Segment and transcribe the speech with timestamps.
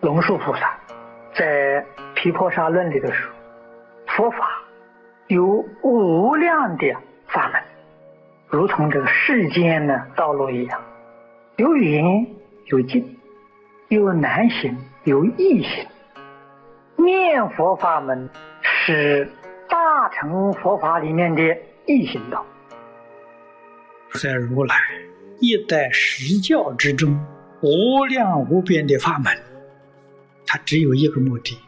[0.00, 0.78] 龙树菩萨
[1.34, 1.84] 在
[2.14, 3.32] 《毗婆沙论》里头说，
[4.06, 4.62] 佛法
[5.26, 5.44] 有
[5.82, 6.94] 无量的
[7.26, 7.60] 法门，
[8.46, 10.80] 如同这个世间的道路一样，
[11.56, 12.28] 有远
[12.66, 13.18] 有近，
[13.88, 15.84] 有难行有易行。
[16.94, 18.30] 念佛法门
[18.62, 19.28] 是
[19.68, 21.42] 大乘佛法里面的
[21.86, 22.46] 易行道，
[24.14, 24.76] 在如来
[25.40, 27.18] 一代实教之中，
[27.62, 29.32] 无量无边的法门，
[30.50, 31.58] 它只有一个目的，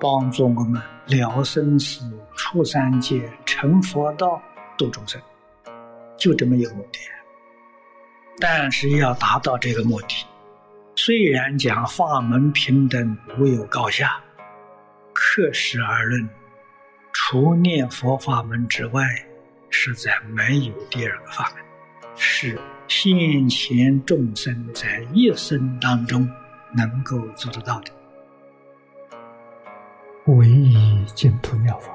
[0.00, 2.00] 帮助我们了生死、
[2.34, 4.42] 出三界、成佛道、
[4.78, 5.20] 度众生，
[6.16, 6.98] 就这么一个目的。
[8.38, 10.26] 但是要达到这个目的，
[10.94, 14.18] 虽然讲法门平等，无有高下。
[15.12, 16.26] 客实而论，
[17.12, 19.04] 除念佛法门之外，
[19.68, 21.62] 实在没有第二个法门
[22.16, 26.26] 是现前众生在一生当中
[26.74, 27.92] 能够做得到的。
[30.26, 31.90] 唯一净土妙法，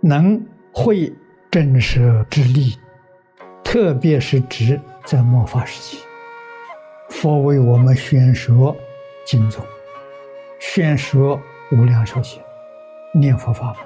[0.00, 0.40] 能
[0.72, 1.12] 会
[1.50, 2.78] 震慑之力，
[3.64, 6.02] 特别是指在末法时期，
[7.08, 8.76] 佛为我们宣说
[9.24, 9.64] 经宗，
[10.60, 11.40] 宣说。
[11.72, 12.40] 无量寿经，
[13.12, 13.76] 念佛法门，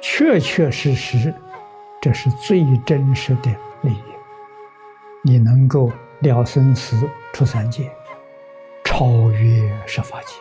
[0.00, 1.34] 确确实实，
[2.00, 3.50] 这是最真实的
[3.82, 4.02] 利益。
[5.24, 7.90] 你能够了生死、出三界，
[8.84, 10.36] 超越十法界，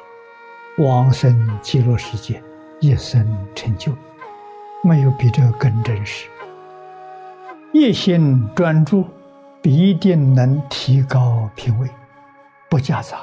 [0.80, 2.42] 往生极乐世界，
[2.80, 3.94] 一生成就，
[4.84, 6.28] 没有比这更真实。
[7.72, 9.06] 一心专注，
[9.62, 11.88] 必定能提高品位，
[12.68, 13.20] 不夹杂，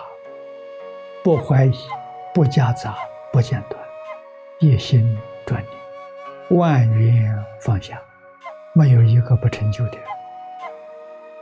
[1.24, 1.74] 不怀疑。
[2.34, 2.94] 不夹杂，
[3.32, 3.82] 不间断，
[4.60, 5.58] 一心专
[6.50, 7.98] 念，万缘放下，
[8.74, 9.96] 没有一个不成就的。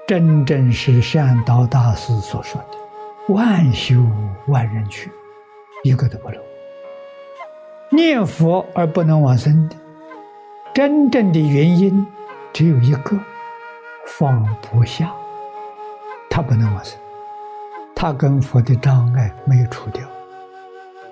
[0.07, 2.79] 真正是善导大师所说的
[3.35, 3.97] “万修
[4.47, 5.11] 万人去”，
[5.85, 6.41] 一个都不漏。
[7.91, 9.77] 念佛而不能往生的，
[10.75, 12.05] 真正的原因
[12.53, 13.17] 只有一个：
[14.07, 15.13] 放不下。
[16.29, 16.99] 他不能往生，
[17.95, 20.03] 他跟佛的障碍没有除掉。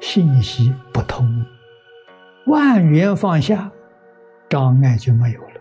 [0.00, 1.24] 信息不通，
[2.46, 3.70] 万缘放下，
[4.48, 5.60] 障碍就没有了。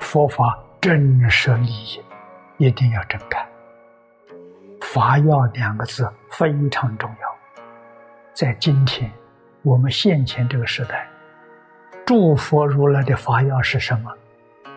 [0.00, 2.02] 佛法真实利益，
[2.58, 3.46] 一定要真干。
[4.82, 7.35] 法要两个字非常重要。
[8.36, 9.10] 在今天
[9.62, 11.08] 我们现前这个时代，
[12.04, 14.12] 诸佛如来的法要是什么？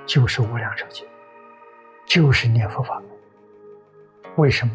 [0.05, 1.05] 就是无量寿经，
[2.05, 3.09] 就是念佛法门。
[4.37, 4.71] 为什么？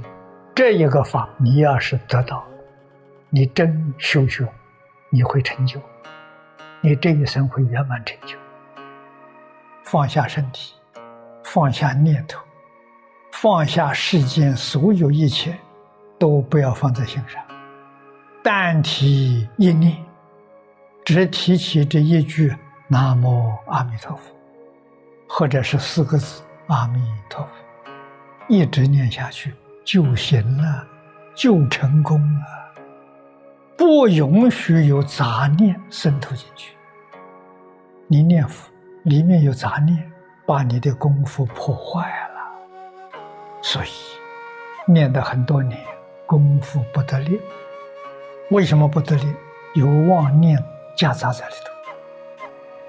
[0.55, 2.45] 这一个法，你要是得到。
[3.31, 4.47] 你真修学，
[5.09, 5.81] 你会成就，
[6.83, 8.37] 你这一生会圆满成就。
[9.83, 10.75] 放下身体，
[11.43, 12.39] 放下念头，
[13.33, 15.57] 放下世间所有一切，
[16.19, 17.43] 都不要放在心上。
[18.45, 19.97] 单提一念，
[21.03, 22.55] 只提起这一句
[22.87, 24.31] “南无阿弥陀佛”，
[25.27, 27.01] 或者是四个字“阿弥
[27.31, 27.51] 陀佛”，
[28.47, 30.87] 一直念下去就行了，
[31.35, 32.45] 就成功了。
[33.79, 36.77] 不允许有杂念渗透进去。
[38.09, 38.71] 你念佛
[39.05, 40.13] 里面有杂念，
[40.47, 43.21] 把你的功夫破坏了。
[43.63, 43.89] 所以
[44.87, 45.81] 念了很多年，
[46.27, 47.41] 功夫不得力。
[48.51, 49.35] 为什么不得力？
[49.75, 50.63] 有妄念
[50.97, 51.73] 夹杂在里头。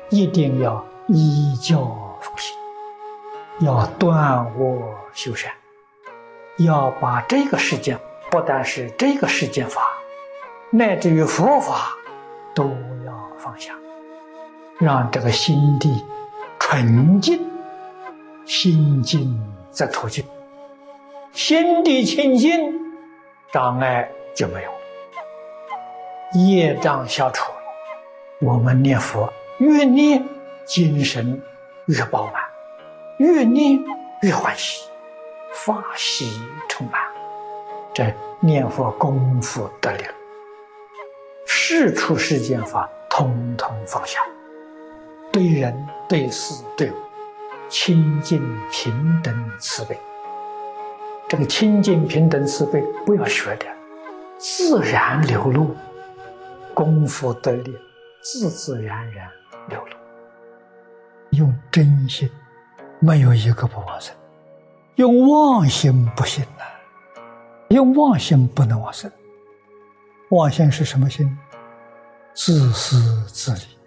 [0.10, 1.80] 一定要依教
[2.22, 2.56] 奉行，
[3.62, 5.52] 要断恶修善，
[6.58, 7.98] 要把这个世间，
[8.30, 9.82] 不但是这个世间法。
[10.70, 11.90] 乃至于佛法，
[12.54, 12.66] 都
[13.06, 13.74] 要放下，
[14.78, 16.06] 让这个心地
[16.60, 17.44] 纯净，
[18.46, 20.24] 心净则土净，
[21.32, 22.74] 心地清净，
[23.52, 24.70] 障碍就没有，
[26.36, 27.50] 业障消除，
[28.40, 30.22] 我们念佛越念
[30.66, 31.42] 精神
[31.86, 32.44] 越饱满，
[33.20, 33.82] 越念
[34.22, 34.84] 越欢喜，
[35.54, 37.02] 法喜充满，
[37.94, 40.04] 这念佛功夫得了。
[41.46, 44.20] 事出世间法，通通放下，
[45.32, 46.96] 对人、对事、对物，
[47.70, 48.42] 清净
[48.72, 49.98] 平等慈悲。
[51.30, 53.66] 这个清净平等慈悲，不要学的，
[54.38, 55.76] 自然流露，
[56.76, 57.74] 功夫得力，
[58.22, 59.30] 自自然然
[59.70, 59.96] 流露。
[61.30, 62.30] 用真心，
[63.00, 64.14] 没有一个不往生；
[64.96, 66.64] 用妄心不行呐，
[67.70, 69.10] 用妄心不能往生。
[70.32, 71.26] 妄心是什么心？
[72.34, 73.78] 自私自利，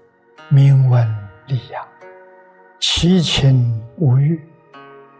[0.49, 1.07] 名闻
[1.47, 1.87] 利养，
[2.81, 4.43] 七情五欲，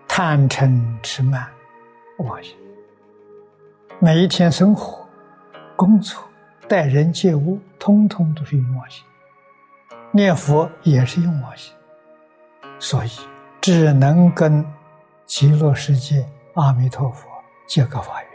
[0.09, 1.47] 贪嗔痴慢，
[2.17, 2.57] 妄心。
[3.99, 5.07] 每一天生活、
[5.77, 6.23] 工作、
[6.69, 9.03] 待人接物，通通都是用妄心。
[10.11, 11.73] 念佛也是用妄心，
[12.79, 13.11] 所以
[13.61, 14.65] 只能跟
[15.27, 17.29] 极乐世界阿弥陀佛
[17.67, 18.31] 结个法缘。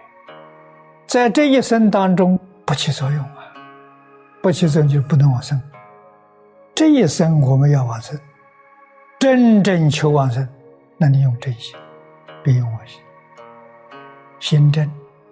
[1.07, 3.53] 在这一生当中不起作用啊，
[4.41, 5.61] 不起作用就不能往生。
[6.75, 8.19] 这一生我们要往生，
[9.19, 10.47] 真正求往生，
[10.97, 11.75] 那你用真心，
[12.43, 12.99] 别用妄心。
[14.39, 14.89] 心真，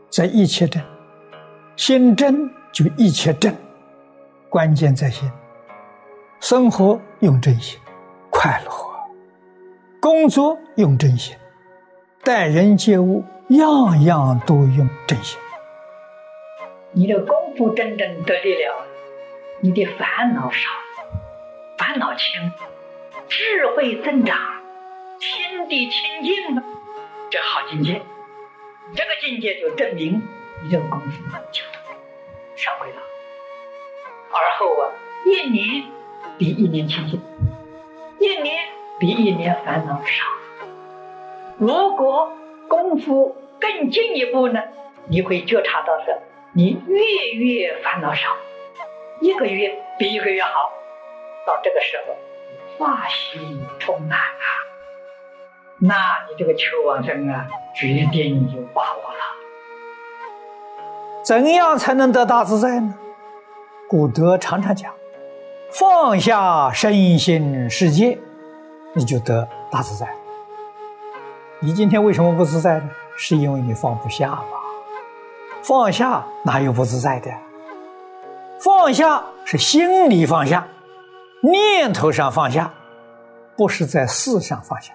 [0.10, 0.82] 在一切真；
[1.76, 3.56] 心真就一切真。
[4.50, 5.32] 关键在心。
[6.40, 7.80] 生活用真心，
[8.32, 8.72] 快乐；
[10.00, 11.36] 工作用真心，
[12.24, 15.40] 待人接物样样都用真心。
[16.94, 18.86] 你的功夫真正得力了，
[19.62, 20.70] 你的烦恼少，
[21.78, 22.52] 烦恼轻，
[23.30, 24.36] 智慧增长，
[25.20, 26.64] 心地清净了，
[27.30, 28.02] 这好境界。
[28.96, 30.22] 这个境界就证明
[30.64, 31.80] 你这个功夫很久的
[32.56, 32.96] 上会了。
[34.32, 34.92] 而后啊，
[35.26, 35.84] 一年
[36.38, 37.22] 比一年清净，
[38.20, 38.70] 一年
[39.00, 40.26] 比一年烦恼少。
[41.58, 42.32] 如果
[42.68, 44.62] 功夫更进一步呢，
[45.08, 46.18] 你会觉察到是。
[46.54, 48.36] 你月月烦恼少，
[49.22, 50.74] 一个月比一个月好。
[51.48, 52.16] 到这个时候，
[52.78, 53.40] 法喜
[53.80, 54.46] 充满啊，
[55.80, 55.96] 那
[56.30, 59.11] 你这个求往生啊，决定有把握。
[61.32, 62.94] 怎样才能得大自在呢？
[63.88, 64.92] 古德常常讲，
[65.72, 68.20] 放下身心世界，
[68.94, 70.06] 你就得大自在。
[71.62, 72.90] 你今天为什么不自在呢？
[73.16, 74.44] 是因为你放不下嘛。
[75.64, 77.32] 放下哪有不自在的？
[78.60, 80.68] 放下是心里放下，
[81.44, 82.74] 念头上放下，
[83.56, 84.92] 不是在事上放下。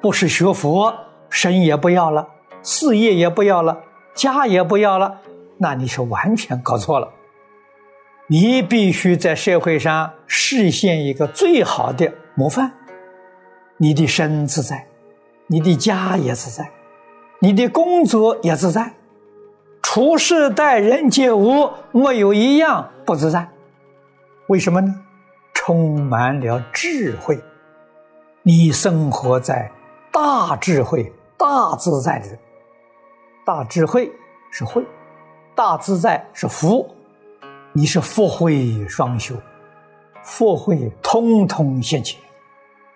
[0.00, 0.94] 不是学佛，
[1.28, 2.26] 身也不要了，
[2.62, 3.78] 事业也不要了，
[4.14, 5.20] 家也不要了，
[5.58, 7.08] 那你是完全搞错了。
[8.28, 12.72] 你必须在社会上实现一个最好的模范。
[13.76, 14.86] 你的身自在，
[15.48, 16.70] 你的家也自在，
[17.40, 18.94] 你的工作也自在。
[19.82, 23.48] 处事待人接物，没有一样不自在。
[24.46, 24.94] 为什么呢？
[25.52, 27.38] 充满了智慧，
[28.42, 29.70] 你生活在
[30.10, 32.26] 大智慧、大自在的。
[33.44, 34.12] 大智慧
[34.52, 34.84] 是慧，
[35.52, 36.88] 大自在是福。
[37.72, 39.34] 你是福慧双修，
[40.22, 42.20] 福慧通通现前，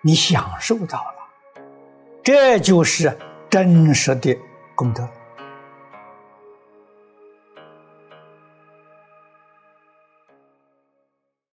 [0.01, 1.61] 你享受到了，
[2.23, 3.17] 这就是
[3.49, 4.37] 真实的
[4.73, 5.05] 功德。